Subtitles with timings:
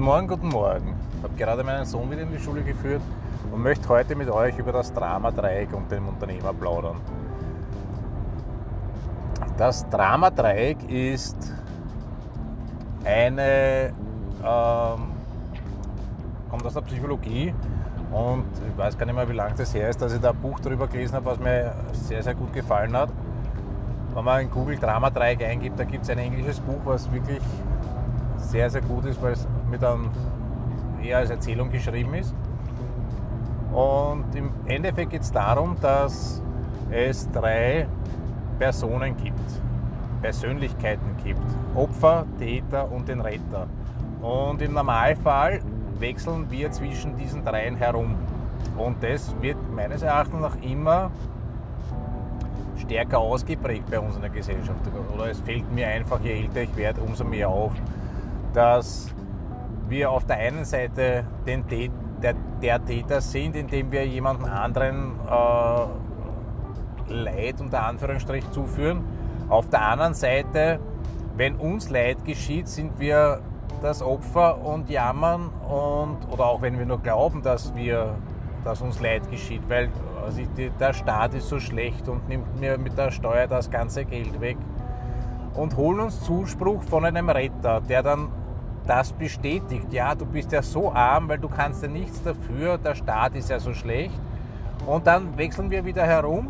[0.00, 0.94] Guten Morgen, guten Morgen.
[1.18, 3.02] Ich habe gerade meinen Sohn wieder in die Schule geführt
[3.52, 6.96] und möchte heute mit euch über das Dramadreieck und den Unternehmer plaudern.
[9.58, 11.36] Das Dramadreieck ist
[13.04, 13.92] eine,
[14.42, 15.00] ähm,
[16.48, 17.52] kommt aus der Psychologie
[18.10, 20.36] und ich weiß gar nicht mehr, wie lange das her ist, dass ich da ein
[20.36, 23.10] Buch darüber gelesen habe, was mir sehr, sehr gut gefallen hat.
[24.14, 27.42] Wenn man in Google Dramadreieck eingibt, da gibt es ein englisches Buch, was wirklich
[28.40, 30.10] sehr, sehr gut ist, weil es mit einem
[31.02, 32.34] eher als Erzählung geschrieben ist.
[33.72, 36.42] Und im Endeffekt geht es darum, dass
[36.90, 37.86] es drei
[38.58, 39.62] Personen gibt,
[40.20, 41.40] Persönlichkeiten gibt.
[41.74, 43.66] Opfer, Täter und den Retter.
[44.20, 45.60] Und im Normalfall
[45.98, 48.16] wechseln wir zwischen diesen dreien herum.
[48.76, 51.10] Und das wird meines Erachtens nach immer
[52.76, 54.80] stärker ausgeprägt bei uns in der Gesellschaft.
[55.14, 57.72] Oder es fällt mir einfach, je älter ich werde, umso mehr auf,
[58.52, 59.14] dass
[59.88, 61.64] wir auf der einen Seite den
[62.22, 69.04] der, der Täter sind, indem wir jemanden anderen äh, Leid unter Anführungsstrich zuführen.
[69.48, 70.78] Auf der anderen Seite,
[71.36, 73.40] wenn uns Leid geschieht, sind wir
[73.82, 78.14] das Opfer und jammern und oder auch wenn wir nur glauben, dass wir
[78.62, 79.88] dass uns Leid geschieht, weil
[80.22, 80.42] also
[80.78, 84.58] der Staat ist so schlecht und nimmt mir mit der Steuer das ganze Geld weg
[85.54, 88.28] und holen uns Zuspruch von einem Retter, der dann
[88.86, 89.92] das bestätigt.
[89.92, 93.50] Ja, du bist ja so arm, weil du kannst ja nichts dafür, der Staat ist
[93.50, 94.18] ja so schlecht.
[94.86, 96.48] Und dann wechseln wir wieder herum.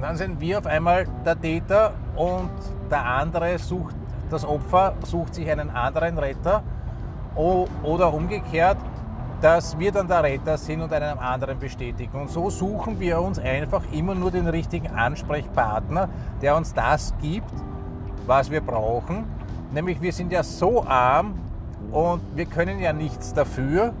[0.00, 2.50] Dann sind wir auf einmal der Täter und
[2.90, 3.94] der andere sucht,
[4.30, 6.62] das Opfer sucht sich einen anderen Retter.
[7.34, 8.78] Oder umgekehrt,
[9.40, 12.20] dass wir dann der Retter sind und einen anderen bestätigen.
[12.20, 16.08] Und so suchen wir uns einfach immer nur den richtigen Ansprechpartner,
[16.40, 17.52] der uns das gibt,
[18.26, 19.24] was wir brauchen
[19.72, 21.34] Nämlich wir sind ja so arm
[21.90, 23.92] und wir können ja nichts dafür.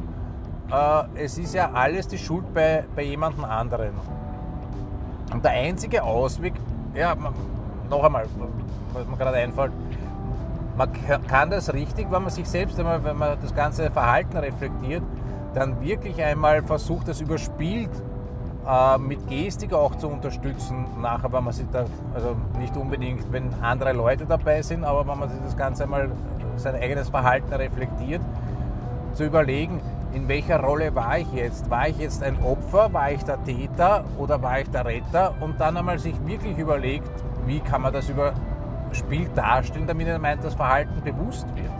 [0.70, 3.94] Äh, es ist ja alles die Schuld bei, bei jemandem anderen.
[5.32, 6.52] Und der einzige Ausweg,
[6.94, 7.16] ja,
[7.88, 8.26] noch einmal,
[8.92, 9.72] was mir gerade einfällt,
[10.76, 10.88] man
[11.26, 15.02] kann das richtig, wenn man sich selbst einmal, wenn man das ganze Verhalten reflektiert,
[15.54, 17.90] dann wirklich einmal versucht, das überspielt
[18.68, 21.84] äh, mit Gestik auch zu unterstützen, nachher, wenn man sich da,
[22.14, 26.10] also nicht unbedingt, wenn andere Leute dabei sind, aber wenn man sich das Ganze einmal
[26.56, 28.22] sein eigenes Verhalten reflektiert,
[29.14, 29.80] zu überlegen,
[30.12, 31.70] in welcher Rolle war ich jetzt?
[31.70, 32.92] War ich jetzt ein Opfer?
[32.92, 35.34] War ich der Täter oder war ich der Retter?
[35.40, 37.10] Und dann einmal sich wirklich überlegt,
[37.46, 41.70] wie kann man das überspielt darstellen, damit man das Verhalten bewusst wird,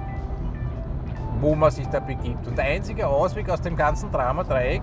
[1.41, 2.47] wo man sich da begibt.
[2.47, 4.83] Und der einzige Ausweg aus dem ganzen Drama-Dreieck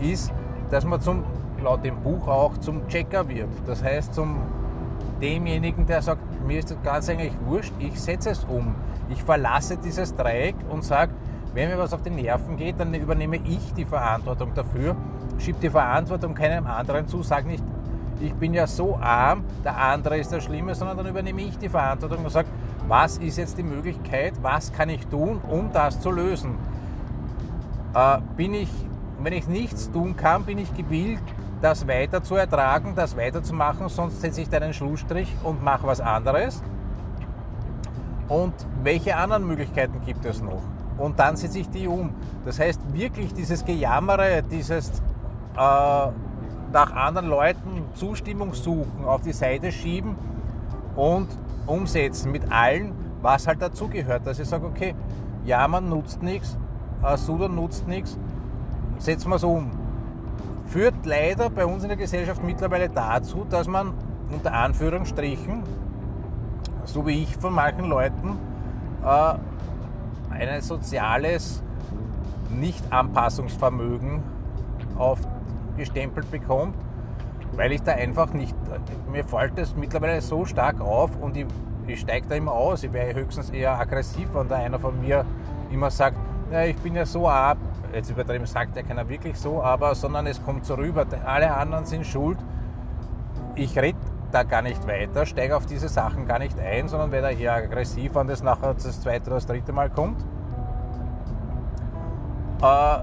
[0.00, 0.32] ist,
[0.70, 1.24] dass man zum,
[1.62, 3.48] laut dem Buch auch zum Checker wird.
[3.66, 4.38] Das heißt zum
[5.20, 8.74] demjenigen, der sagt, mir ist das ganz eigentlich wurscht, ich setze es um.
[9.10, 11.12] Ich verlasse dieses Dreieck und sage,
[11.52, 14.96] wenn mir was auf die Nerven geht, dann übernehme ich die Verantwortung dafür,
[15.38, 17.64] schiebe die Verantwortung keinem anderen zu, sage nicht,
[18.20, 21.68] ich bin ja so arm, der andere ist der Schlimme, sondern dann übernehme ich die
[21.68, 22.48] Verantwortung und sage,
[22.86, 26.54] was ist jetzt die Möglichkeit, was kann ich tun, um das zu lösen?
[27.94, 28.68] Äh, bin ich
[29.20, 31.20] und wenn ich nichts tun kann, bin ich gewillt,
[31.60, 36.00] das weiter zu ertragen, das weiterzumachen, sonst setze ich da einen Schlussstrich und mache was
[36.00, 36.62] anderes.
[38.28, 40.62] Und welche anderen Möglichkeiten gibt es noch?
[40.96, 42.14] Und dann setze ich die um.
[42.46, 45.00] Das heißt, wirklich dieses Gejammere, dieses äh,
[45.54, 50.16] nach anderen Leuten Zustimmung suchen, auf die Seite schieben
[50.96, 51.28] und
[51.66, 54.26] umsetzen mit allen, was halt dazugehört.
[54.26, 54.94] Dass ich sage, okay,
[55.44, 56.56] jammern nutzt nichts,
[57.04, 58.16] äh, Sudern nutzt nichts,
[59.00, 59.70] setzen wir es um.
[60.66, 63.92] Führt leider bei uns in der Gesellschaft mittlerweile dazu, dass man
[64.30, 65.64] unter Anführungsstrichen,
[66.84, 68.38] so wie ich von manchen Leuten,
[69.04, 69.34] äh,
[70.30, 71.62] ein soziales
[72.50, 74.22] Nicht-Anpassungsvermögen
[74.96, 76.76] aufgestempelt bekommt,
[77.56, 78.54] weil ich da einfach nicht,
[79.10, 81.46] mir fällt das mittlerweile so stark auf und ich,
[81.86, 82.84] ich steige da immer aus.
[82.84, 85.24] Ich wäre höchstens eher aggressiv, wenn da einer von mir
[85.72, 86.16] immer sagt,
[86.50, 87.58] ja, ich bin ja so ab,
[87.92, 91.84] jetzt übertrieben sagt ja keiner wirklich so, aber sondern es kommt so rüber, alle anderen
[91.84, 92.38] sind schuld.
[93.54, 93.98] Ich rede
[94.32, 98.14] da gar nicht weiter, steige auf diese Sachen gar nicht ein, sondern werde eher aggressiv,
[98.14, 100.22] wenn das nachher das zweite oder das dritte Mal kommt.
[102.62, 102.98] Äh,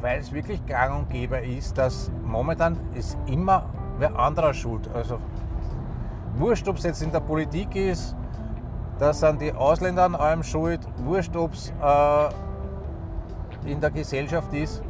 [0.00, 3.66] weil es wirklich gang und gäbe ist, dass momentan ist immer
[3.98, 4.88] wer anderer schuld.
[4.94, 5.18] Also
[6.36, 8.16] wurscht, ob es jetzt in der Politik ist,
[8.98, 12.28] da sind die Ausländer an allem schuld, wurscht, ob es äh,
[13.64, 14.82] in der Gesellschaft ist.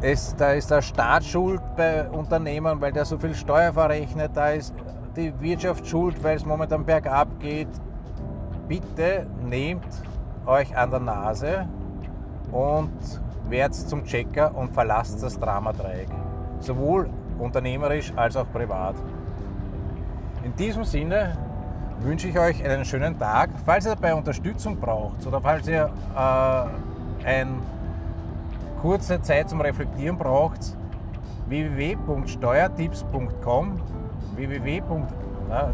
[0.00, 4.30] Es, da ist der Staat schuld bei Unternehmen, weil der so viel Steuer verrechnet.
[4.34, 4.72] Da ist
[5.16, 7.68] die Wirtschaft schuld, weil es momentan bergab geht.
[8.68, 9.86] Bitte nehmt
[10.46, 11.66] euch an der Nase
[12.52, 12.92] und
[13.48, 16.08] werdet zum Checker und verlasst das Dramadreieck.
[16.60, 17.08] Sowohl
[17.38, 18.94] unternehmerisch als auch privat.
[20.44, 21.36] In diesem Sinne
[22.00, 23.50] wünsche ich euch einen schönen Tag.
[23.66, 26.87] Falls ihr dabei Unterstützung braucht oder falls ihr äh,
[27.24, 27.54] eine
[28.80, 30.76] kurze Zeit zum Reflektieren braucht,
[31.48, 33.80] www.steuertipps.com
[34.36, 34.82] www.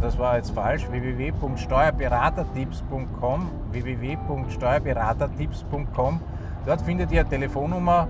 [0.01, 6.21] das war jetzt falsch, www.steuerberatertipps.com www.steuerberatertipps.com
[6.67, 8.09] Dort findet ihr Telefonnummer,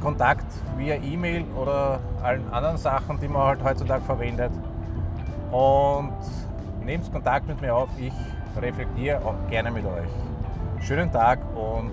[0.00, 4.50] Kontakt via E-Mail oder allen anderen Sachen, die man halt heutzutage verwendet.
[5.52, 6.12] Und
[6.84, 8.12] nehmt Kontakt mit mir auf, ich
[8.60, 10.08] reflektiere auch gerne mit euch.
[10.80, 11.92] Schönen Tag und